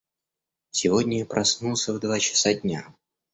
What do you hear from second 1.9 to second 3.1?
в два часа дня.